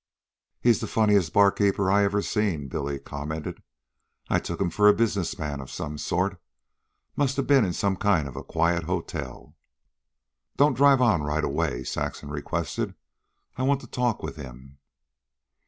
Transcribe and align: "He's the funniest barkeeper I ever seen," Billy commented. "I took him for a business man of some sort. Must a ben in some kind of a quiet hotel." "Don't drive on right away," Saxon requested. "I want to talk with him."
"He's 0.59 0.79
the 0.79 0.87
funniest 0.87 1.31
barkeeper 1.31 1.91
I 1.91 2.03
ever 2.03 2.23
seen," 2.23 2.67
Billy 2.69 2.97
commented. 2.97 3.61
"I 4.31 4.39
took 4.39 4.59
him 4.59 4.71
for 4.71 4.87
a 4.89 4.95
business 4.95 5.37
man 5.37 5.59
of 5.61 5.69
some 5.69 5.99
sort. 5.99 6.41
Must 7.15 7.37
a 7.37 7.43
ben 7.43 7.63
in 7.63 7.73
some 7.73 7.95
kind 7.97 8.27
of 8.27 8.35
a 8.35 8.43
quiet 8.43 8.85
hotel." 8.85 9.55
"Don't 10.57 10.73
drive 10.73 11.01
on 11.01 11.21
right 11.21 11.43
away," 11.43 11.83
Saxon 11.83 12.29
requested. 12.31 12.95
"I 13.57 13.61
want 13.61 13.79
to 13.81 13.87
talk 13.87 14.23
with 14.23 14.37
him." 14.37 14.79